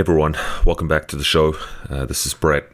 [0.00, 0.34] Hey everyone,
[0.64, 1.56] welcome back to the show.
[1.90, 2.64] Uh, this is Brett,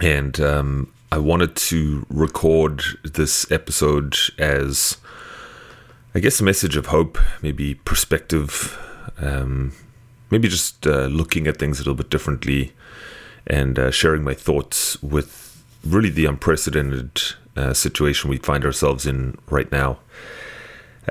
[0.00, 4.98] and um, I wanted to record this episode as,
[6.14, 8.78] I guess, a message of hope, maybe perspective,
[9.18, 9.72] um,
[10.30, 12.72] maybe just uh, looking at things a little bit differently,
[13.48, 17.20] and uh, sharing my thoughts with really the unprecedented
[17.56, 19.98] uh, situation we find ourselves in right now.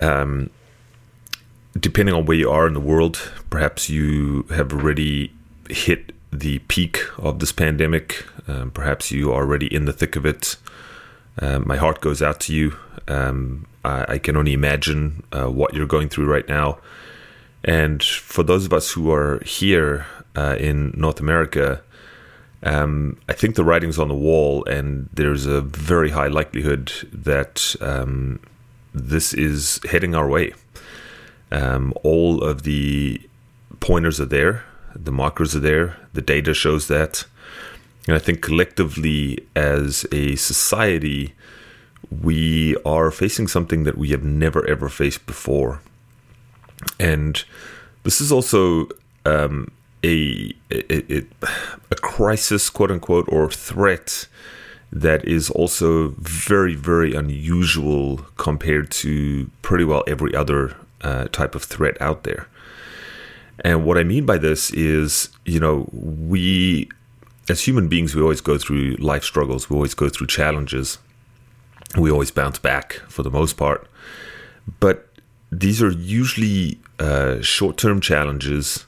[0.02, 0.52] Um,
[1.80, 5.34] depending on where you are in the world, perhaps you have already
[5.70, 8.26] hit the peak of this pandemic.
[8.48, 10.58] Um, perhaps you are already in the thick of it.
[11.40, 12.78] Um, my heart goes out to you.
[13.08, 16.80] Um, I, I, can only imagine uh, what you're going through right now.
[17.64, 21.82] And for those of us who are here uh, in North America,
[22.64, 27.76] um, I think the writing's on the wall, and there's a very high likelihood that
[27.82, 28.40] um,
[28.94, 30.54] this is heading our way.
[31.52, 33.22] Um, all of the
[33.80, 34.64] pointers are there,
[34.96, 37.26] the markers are there, the data shows that.
[38.08, 41.34] And I think collectively as a society,
[42.10, 45.82] we are facing something that we have never ever faced before.
[47.00, 47.44] And
[48.04, 48.90] this is also
[49.26, 49.72] um,
[50.04, 51.26] a, a, a,
[51.92, 54.28] a crisis, quote unquote, or threat
[54.92, 61.64] that is also very, very unusual compared to pretty well every other uh, type of
[61.64, 62.48] threat out there.
[63.64, 66.90] And what I mean by this is, you know, we
[67.50, 71.00] as human beings, we always go through life struggles, we always go through challenges,
[71.98, 73.88] we always bounce back for the most part.
[74.80, 75.10] But
[75.52, 78.86] these are usually uh, short term challenges.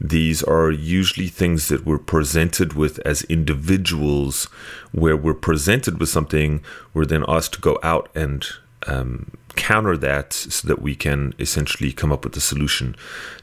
[0.00, 4.44] These are usually things that we're presented with as individuals,
[4.92, 6.62] where we're presented with something,
[6.94, 8.46] we're then asked to go out and
[8.86, 12.94] um, counter that so that we can essentially come up with a solution.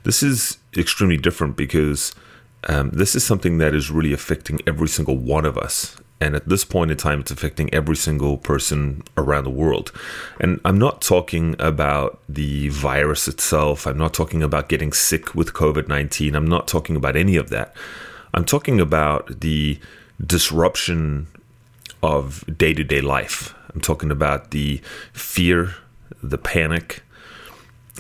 [0.03, 2.16] This is extremely different because
[2.67, 5.97] um, this is something that is really affecting every single one of us.
[6.22, 9.92] And at this point in time, it's affecting every single person around the world.
[10.39, 13.86] And I'm not talking about the virus itself.
[13.86, 16.33] I'm not talking about getting sick with COVID 19.
[16.33, 17.76] I'm not talking about any of that.
[18.33, 19.77] I'm talking about the
[20.26, 21.27] disruption
[22.05, 23.55] of day to day life.
[23.73, 24.80] I'm talking about the
[25.11, 25.76] fear,
[26.21, 27.04] the panic,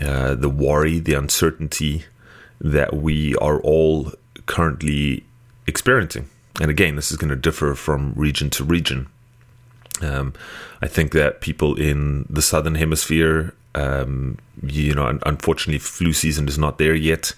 [0.01, 2.05] uh, the worry, the uncertainty
[2.61, 4.13] that we are all
[4.45, 5.25] currently
[5.67, 6.29] experiencing.
[6.61, 9.07] And again, this is going to differ from region to region.
[10.01, 10.33] Um,
[10.81, 16.57] I think that people in the southern hemisphere, um, you know, unfortunately, flu season is
[16.57, 17.33] not there yet.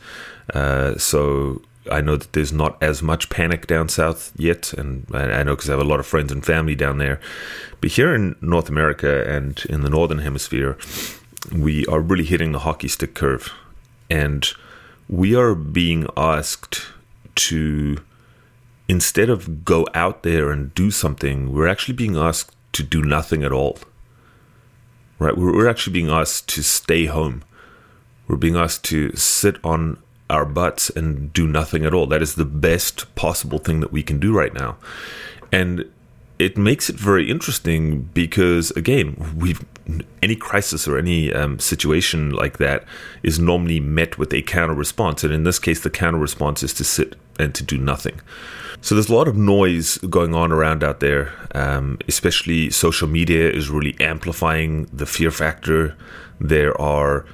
[0.54, 1.62] Uh, so
[1.92, 5.70] I know that there's not as much panic down south yet, and I know because
[5.70, 7.20] I have a lot of friends and family down there.
[7.82, 10.78] But here in North America and in the northern hemisphere,
[11.52, 13.52] we are really hitting the hockey stick curve,
[14.10, 14.48] and
[15.10, 16.86] we are being asked
[17.36, 17.98] to
[18.88, 23.44] instead of go out there and do something, we're actually being asked to do nothing
[23.44, 23.78] at all.
[25.20, 25.38] Right?
[25.38, 27.44] We're actually being asked to stay home.
[28.28, 29.98] We're being asked to sit on
[30.30, 32.06] our butts and do nothing at all.
[32.06, 34.78] That is the best possible thing that we can do right now.
[35.52, 35.90] And
[36.40, 39.66] it makes it very interesting because again, we've
[40.22, 42.84] any crisis or any um, situation like that
[43.24, 46.74] is normally met with a counter response, and in this case, the counter response is
[46.74, 48.20] to sit and to do nothing.
[48.82, 53.50] So there's a lot of noise going on around out there, um, especially social media
[53.50, 55.96] is really amplifying the fear factor.
[56.40, 57.26] There are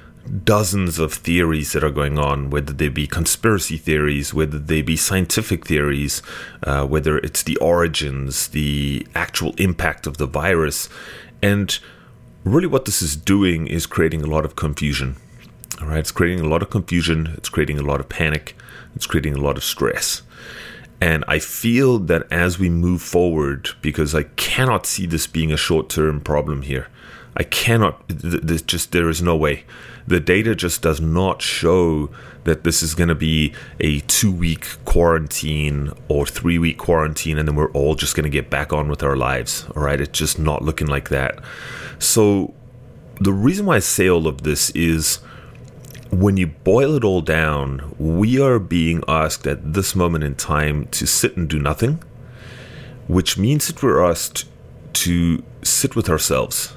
[0.44, 4.96] dozens of theories that are going on, whether they be conspiracy theories, whether they be
[4.96, 6.22] scientific theories,
[6.62, 10.88] uh, whether it's the origins, the actual impact of the virus.
[11.42, 11.78] And
[12.44, 15.16] really, what this is doing is creating a lot of confusion.
[15.80, 18.56] All right, it's creating a lot of confusion, it's creating a lot of panic,
[18.94, 20.22] it's creating a lot of stress.
[21.00, 25.56] And I feel that as we move forward, because I cannot see this being a
[25.56, 26.88] short term problem here,
[27.36, 29.64] I cannot, there's just, there is no way
[30.06, 32.10] the data just does not show
[32.44, 37.48] that this is going to be a two week quarantine or three week quarantine and
[37.48, 39.66] then we're all just going to get back on with our lives.
[39.74, 40.00] All right.
[40.00, 41.38] It's just not looking like that.
[41.98, 42.54] So,
[43.20, 45.20] the reason why I say all of this is
[46.10, 50.86] when you boil it all down, we are being asked at this moment in time
[50.88, 52.02] to sit and do nothing,
[53.06, 54.46] which means that we're asked
[54.94, 56.74] to sit with ourselves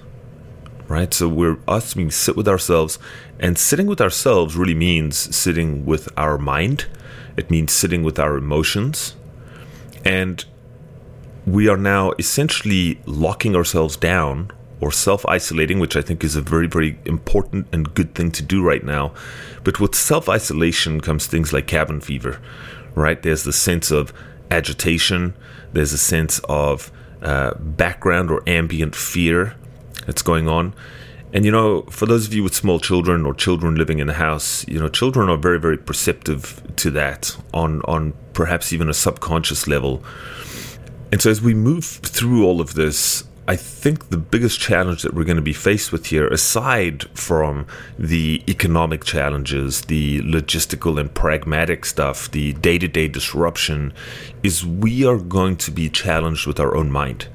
[0.88, 1.14] right?
[1.14, 3.00] So we're us being sit with ourselves,
[3.40, 6.86] and sitting with ourselves really means sitting with our mind.
[7.36, 9.16] It means sitting with our emotions,
[10.04, 10.44] and
[11.46, 16.42] we are now essentially locking ourselves down or self isolating, which I think is a
[16.42, 19.14] very, very important and good thing to do right now.
[19.64, 22.40] But with self isolation comes things like cabin fever,
[22.96, 23.22] right?
[23.22, 24.14] There's the sense of
[24.50, 25.36] agitation,
[25.74, 26.92] there's a sense of
[27.22, 29.56] uh, background or ambient fear
[30.08, 30.74] that's going on.
[31.34, 34.14] And you know, for those of you with small children or children living in the
[34.14, 38.94] house, you know, children are very, very perceptive to that on on perhaps even a
[38.94, 40.04] subconscious level.
[41.12, 45.14] And so as we move through all of this, I think the biggest challenge that
[45.14, 47.66] we're going to be faced with here, aside from
[47.98, 53.94] the economic challenges, the logistical and pragmatic stuff, the day to day disruption,
[54.44, 57.30] is we are going to be challenged with our own mind.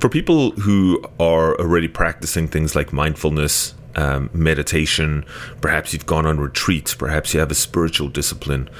[0.00, 5.24] For people who are already practicing things like mindfulness, um, meditation,
[5.60, 8.70] perhaps you've gone on retreats, perhaps you have a spiritual discipline,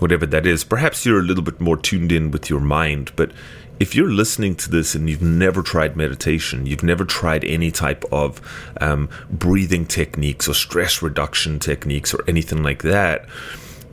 [0.00, 3.32] whatever that is, perhaps you're a little bit more tuned in with your mind, but
[3.80, 8.04] if you're listening to this and you've never tried meditation, you've never tried any type
[8.12, 8.40] of
[8.80, 13.26] um, breathing techniques or stress reduction techniques or anything like that,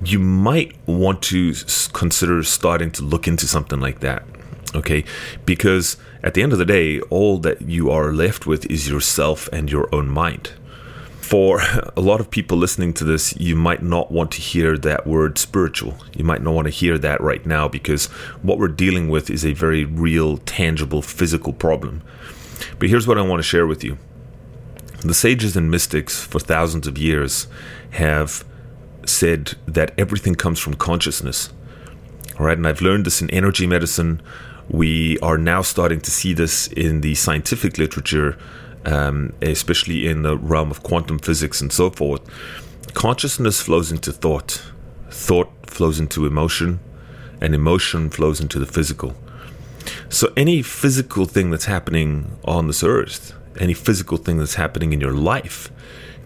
[0.03, 1.53] you might want to
[1.93, 4.23] consider starting to look into something like that.
[4.75, 5.03] Okay,
[5.45, 9.47] because at the end of the day, all that you are left with is yourself
[9.53, 10.51] and your own mind
[11.33, 11.61] for
[11.97, 15.37] a lot of people listening to this, you might not want to hear that word
[15.39, 15.95] spiritual.
[16.15, 18.05] You might not want to hear that right now because
[18.43, 22.03] what we're dealing with is a very real, tangible, physical problem.
[22.77, 23.97] But here's what I want to share with you
[24.99, 27.47] the sages and mystics for thousands of years
[27.91, 28.45] have
[29.05, 31.51] said that everything comes from consciousness.
[32.39, 34.21] All right, and I've learned this in energy medicine.
[34.73, 38.37] We are now starting to see this in the scientific literature
[38.85, 42.21] um, especially in the realm of quantum physics and so forth,
[42.93, 44.61] consciousness flows into thought,
[45.09, 46.79] thought flows into emotion,
[47.41, 49.15] and emotion flows into the physical.
[50.09, 55.01] So, any physical thing that's happening on this earth, any physical thing that's happening in
[55.01, 55.71] your life,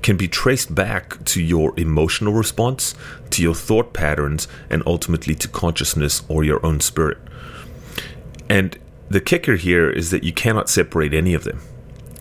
[0.03, 2.93] can be traced back to your emotional response,
[3.31, 7.17] to your thought patterns, and ultimately to consciousness or your own spirit.
[8.49, 8.77] And
[9.09, 11.61] the kicker here is that you cannot separate any of them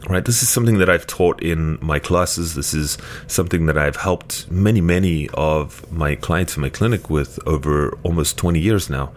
[0.08, 0.24] right?
[0.24, 2.54] This is something that i've taught in my classes.
[2.54, 7.38] This is something that i've helped many many of my clients in my clinic with
[7.46, 9.12] over almost 20 years now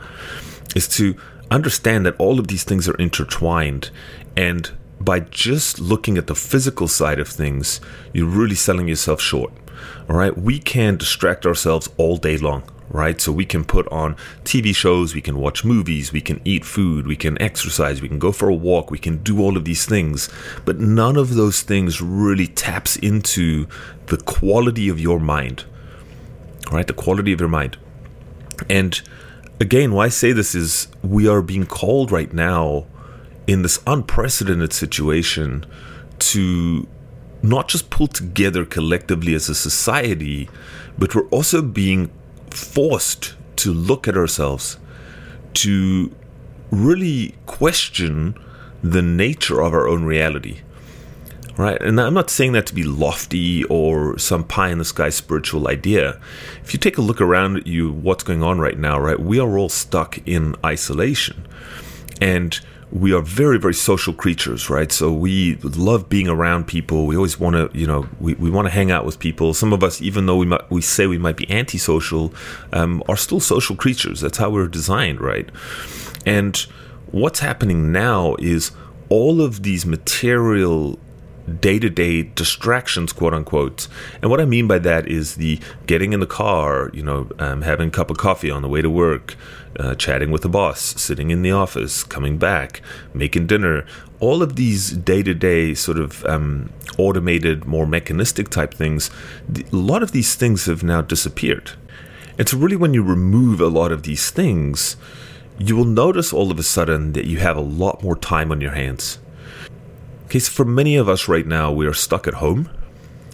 [0.75, 1.15] is to
[1.51, 3.89] understand that all of these things are intertwined.
[4.37, 4.71] And
[5.01, 7.79] by just looking at the physical side of things
[8.13, 9.53] you're really selling yourself short
[10.09, 10.37] all right?
[10.37, 13.21] We can distract ourselves all day long right?
[13.21, 17.07] So we can put on TV shows, we can watch movies, we can eat food,
[17.07, 19.85] we can exercise, we can go for a walk, we can do all of these
[19.85, 20.29] things.
[20.65, 23.67] But none of those things really taps into
[24.07, 25.65] the quality of your mind,
[26.71, 26.87] right?
[26.87, 27.77] The quality of your mind.
[28.69, 28.99] And
[29.59, 32.87] again, why I say this is we are being called right now
[33.47, 35.65] in this unprecedented situation
[36.19, 36.87] to
[37.41, 40.49] not just pull together collectively as a society,
[40.97, 42.11] but we're also being
[42.53, 44.77] forced to look at ourselves,
[45.55, 46.15] to
[46.71, 48.35] really question
[48.83, 50.61] the nature of our own reality.
[51.57, 51.81] Right?
[51.81, 55.67] And I'm not saying that to be lofty or some pie in the sky spiritual
[55.67, 56.17] idea.
[56.63, 59.19] If you take a look around at you, what's going on right now, right?
[59.19, 61.45] We are all stuck in isolation.
[62.21, 62.61] And
[62.91, 64.91] we are very very social creatures right?
[64.91, 67.05] So we love being around people.
[67.05, 69.53] We always want to you know we, we want to hang out with people.
[69.53, 72.33] Some of us even though we might we say we might be antisocial
[72.73, 74.21] um, are still social creatures.
[74.21, 75.49] That's how we're designed right?
[76.25, 76.55] And
[77.11, 78.71] what's happening now is
[79.09, 80.99] all of these material
[81.49, 83.87] day to day distractions, quote unquote.
[84.21, 87.63] And what I mean by that is the getting in the car, you know, um,
[87.63, 89.35] having a cup of coffee on the way to work,
[89.79, 92.81] uh, chatting with the boss, sitting in the office, coming back,
[93.13, 93.85] making dinner.
[94.19, 99.09] All of these day to day sort of um, automated, more mechanistic type things,
[99.49, 101.71] a lot of these things have now disappeared.
[102.37, 104.97] And so, really, when you remove a lot of these things,
[105.57, 108.61] you will notice all of a sudden that you have a lot more time on
[108.61, 109.19] your hands
[110.29, 112.69] Okay, so for many of us right now, we are stuck at home.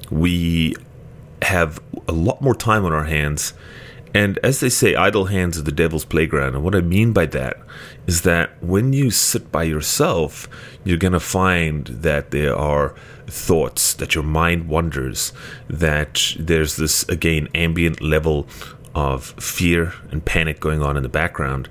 [0.10, 0.78] We
[1.42, 3.54] have a lot more time on our hands.
[4.14, 6.56] And as they say, idle hands are the devil's playground.
[6.56, 7.58] And what I mean by that
[8.08, 10.48] is that when you sit by yourself,
[10.86, 12.96] you're going to find that there are
[13.28, 15.34] thoughts, that your mind wanders,
[15.68, 18.48] that there's this, again, ambient level
[18.96, 21.68] of fear and panic going on in the background.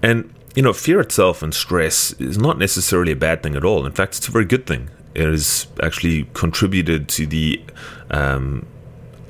[0.00, 3.86] And you know, fear itself and stress is not necessarily a bad thing at all.
[3.86, 4.90] In fact, it's a very good thing.
[5.14, 7.62] It has actually contributed to the
[8.10, 8.66] um,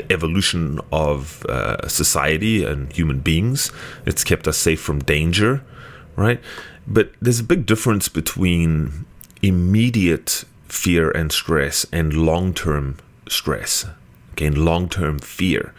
[0.08, 3.70] evolution of uh, society and human beings.
[4.06, 5.62] It's kept us safe from danger,
[6.16, 6.40] right?
[6.86, 9.06] But there's a big difference between
[9.42, 12.96] immediate fear and stress and long term
[13.28, 13.86] stress,
[14.32, 15.74] okay, and long term fear.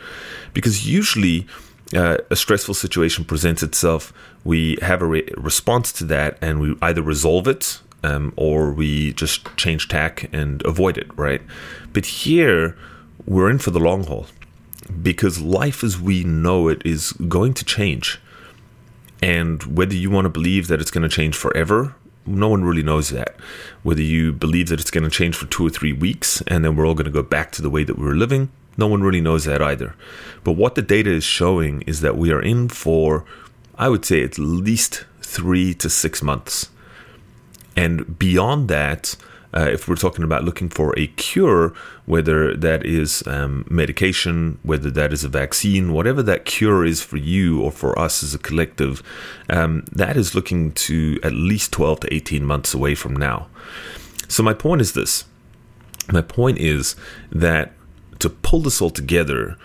[0.54, 1.48] Because usually
[1.94, 6.76] uh, a stressful situation presents itself, we have a re- response to that and we
[6.82, 11.42] either resolve it um, or we just change tack and avoid it, right?
[11.94, 12.78] But here,
[13.26, 14.28] we're in for the long haul
[15.02, 18.20] because life as we know it is going to change.
[19.22, 21.96] And whether you want to believe that it's going to change forever,
[22.26, 23.36] no one really knows that.
[23.84, 26.76] Whether you believe that it's going to change for two or three weeks and then
[26.76, 29.02] we're all going to go back to the way that we were living, no one
[29.02, 29.96] really knows that either.
[30.44, 33.26] But what the data is showing is that we are in for,
[33.76, 36.70] I would say, at least three to six months.
[37.76, 39.16] And beyond that,
[39.54, 41.74] uh, if we're talking about looking for a cure,
[42.06, 47.18] whether that is um, medication, whether that is a vaccine, whatever that cure is for
[47.18, 49.04] you or for us as a collective,
[49.50, 53.48] um, that is looking to at least 12 to 18 months away from now.
[54.30, 55.26] So, my point is this
[56.12, 56.96] my point is
[57.32, 57.74] that
[58.22, 59.58] to pull this all together,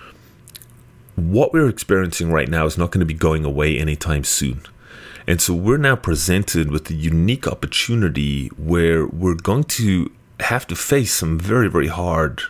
[1.14, 4.62] what we're experiencing right now is not going to be going away anytime soon.
[5.26, 10.10] And so we're now presented with a unique opportunity where we're going to
[10.40, 12.42] have to face some very, very hard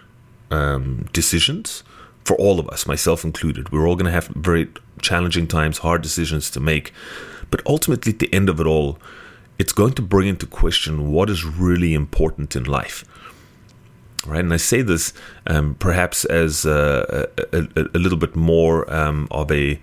[0.51, 1.83] um, decisions
[2.25, 3.71] for all of us, myself included.
[3.71, 4.69] We're all going to have very
[5.01, 6.93] challenging times, hard decisions to make.
[7.51, 8.99] But ultimately, at the end of it all,
[9.59, 13.05] it's going to bring into question what is really important in life.
[14.27, 15.13] Right, and I say this
[15.47, 19.81] um, perhaps as a, a, a, little bit more um, of a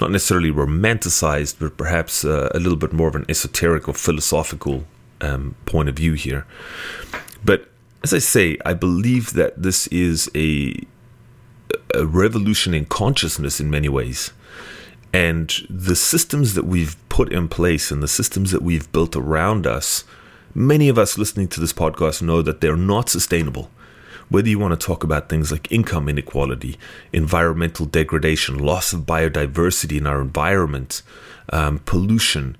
[0.00, 4.84] not necessarily romanticized, but perhaps uh, a little bit more of an esoteric or philosophical
[5.20, 6.44] um, point of view here.
[7.44, 7.68] But
[8.02, 10.74] as I say, I believe that this is a
[11.94, 14.32] a revolution in consciousness in many ways.
[15.12, 19.66] And the systems that we've put in place and the systems that we've built around
[19.66, 20.04] us,
[20.54, 23.70] many of us listening to this podcast know that they're not sustainable
[24.28, 26.78] whether you want to talk about things like income inequality,
[27.12, 31.02] environmental degradation, loss of biodiversity in our environment,
[31.52, 32.56] um, pollution,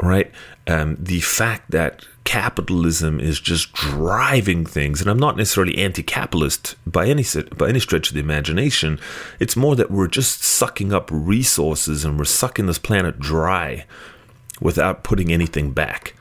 [0.00, 0.30] right?
[0.66, 7.06] Um, the fact that capitalism is just driving things, and I'm not necessarily anti-capitalist by
[7.06, 7.24] any
[7.56, 8.98] by any stretch of the imagination.
[9.38, 13.84] It's more that we're just sucking up resources and we're sucking this planet dry
[14.60, 16.14] without putting anything back.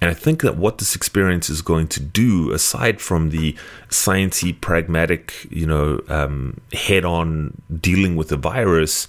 [0.00, 3.56] And I think that what this experience is going to do, aside from the
[3.88, 9.08] sciencey, pragmatic, you know, um, head-on dealing with the virus,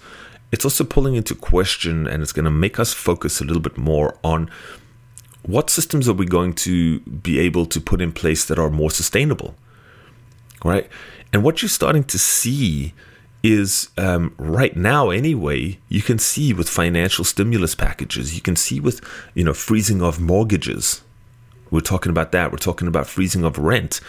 [0.51, 3.77] it's also pulling into question, and it's going to make us focus a little bit
[3.77, 4.50] more on
[5.44, 8.89] what systems are we going to be able to put in place that are more
[8.89, 9.56] sustainable,
[10.63, 10.89] right?
[11.34, 12.94] And what you're starting to see
[13.44, 18.79] is um, right now anyway you can see with financial stimulus packages you can see
[18.79, 19.01] with
[19.34, 21.01] you know freezing of mortgages.
[21.70, 22.51] We're talking about that.
[22.51, 24.00] We're talking about freezing of rent.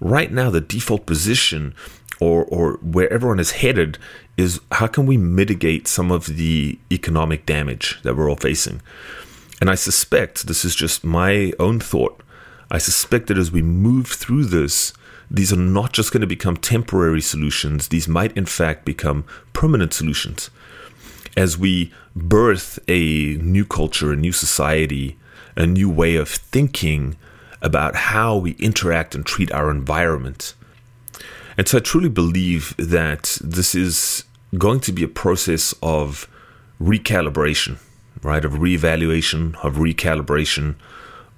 [0.00, 1.74] Right now the default position
[2.20, 3.98] or or where everyone is headed
[4.36, 8.80] is how can we mitigate some of the economic damage that we're all facing?
[9.60, 12.22] And i suspect this is just my own thought
[12.70, 14.92] i suspect that as we move through this
[15.30, 19.92] these are not just going to become temporary solutions, these might in fact become permanent
[19.92, 20.50] solutions.
[21.36, 25.18] As we birth a new culture, a new society,
[25.56, 27.16] a new way of thinking
[27.60, 30.54] about how we interact and treat our environment.
[31.56, 34.24] And so I truly believe that this is
[34.56, 36.28] going to be a process of
[36.80, 37.78] recalibration,
[38.22, 38.44] right?
[38.44, 40.76] Of reevaluation, of recalibration,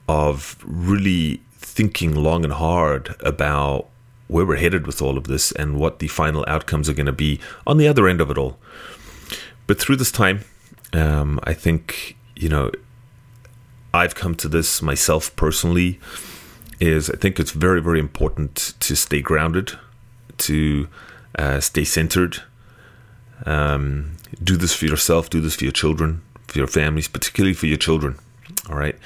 [0.08, 3.86] of really thinking long and hard about
[4.28, 7.12] where we're headed with all of this and what the final outcomes are going to
[7.12, 8.58] be on the other end of it all.
[9.66, 10.44] But through this time,
[10.92, 12.70] um, I think, you know,
[13.92, 15.98] I've come to this myself personally
[16.78, 19.72] is I think it's very, very important to stay grounded,
[20.38, 20.88] to
[21.38, 22.42] uh, stay centered.
[23.46, 27.66] Um, do this for yourself, do this for your children, for your families, particularly for
[27.66, 28.18] your children.
[28.68, 28.96] All right.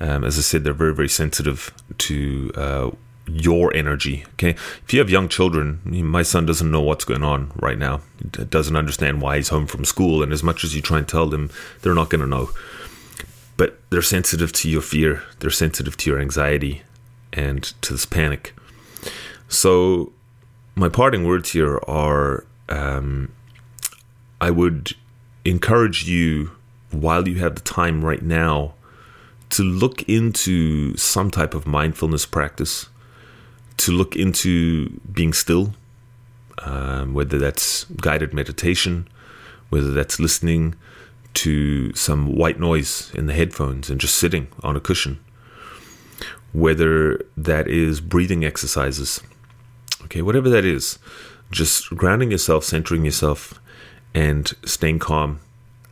[0.00, 2.90] Um, as I said, they're very, very sensitive to uh,
[3.26, 4.24] your energy.
[4.34, 4.50] Okay.
[4.50, 8.44] If you have young children, my son doesn't know what's going on right now, he
[8.44, 10.22] doesn't understand why he's home from school.
[10.22, 11.50] And as much as you try and tell them,
[11.82, 12.50] they're not going to know.
[13.56, 16.82] But they're sensitive to your fear, they're sensitive to your anxiety
[17.32, 18.54] and to this panic.
[19.48, 20.12] So,
[20.74, 23.32] my parting words here are um,
[24.40, 24.94] I would
[25.44, 26.52] encourage you,
[26.90, 28.74] while you have the time right now,
[29.50, 32.88] to look into some type of mindfulness practice,
[33.78, 35.74] to look into being still,
[36.62, 39.08] um, whether that's guided meditation,
[39.70, 40.74] whether that's listening
[41.34, 45.20] to some white noise in the headphones and just sitting on a cushion,
[46.52, 49.22] whether that is breathing exercises,
[50.04, 50.98] okay, whatever that is,
[51.50, 53.60] just grounding yourself, centering yourself,
[54.14, 55.40] and staying calm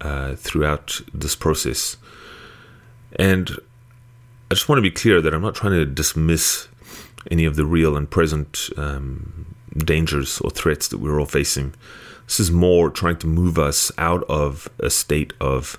[0.01, 1.97] uh, throughout this process.
[3.17, 3.51] And
[4.51, 6.69] I just want to be clear that I'm not trying to dismiss
[7.31, 11.75] any of the real and present um, dangers or threats that we're all facing.
[12.27, 15.79] This is more trying to move us out of a state of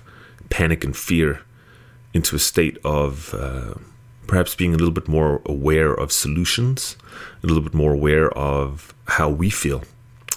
[0.50, 1.42] panic and fear
[2.14, 3.74] into a state of uh,
[4.26, 6.96] perhaps being a little bit more aware of solutions,
[7.42, 9.82] a little bit more aware of how we feel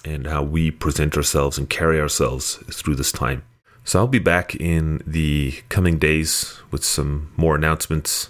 [0.03, 3.43] and how we present ourselves and carry ourselves through this time.
[3.83, 8.29] So I'll be back in the coming days with some more announcements.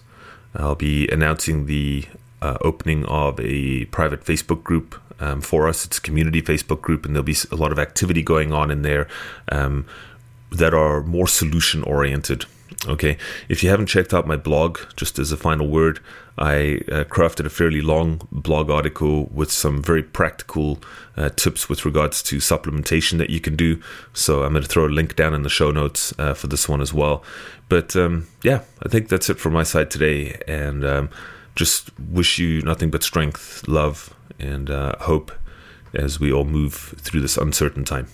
[0.56, 2.06] I'll be announcing the
[2.42, 5.86] uh, opening of a private Facebook group um, for us.
[5.86, 8.82] It's a community Facebook group, and there'll be a lot of activity going on in
[8.82, 9.08] there
[9.52, 9.86] um,
[10.52, 12.46] that are more solution oriented.
[12.88, 16.00] Okay, if you haven't checked out my blog, just as a final word,
[16.36, 20.80] I uh, crafted a fairly long blog article with some very practical
[21.16, 23.80] uh, tips with regards to supplementation that you can do.
[24.14, 26.68] So I'm going to throw a link down in the show notes uh, for this
[26.68, 27.24] one as well.
[27.70, 30.42] But um, yeah, I think that's it from my side today.
[30.48, 31.10] And um,
[31.56, 35.32] just wish you nothing but strength, love, and uh, hope
[35.94, 38.08] as we all move through this uncertain time.